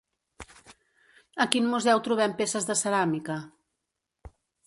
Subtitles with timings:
[1.43, 3.39] A quin museu trobem peces de ceràmica?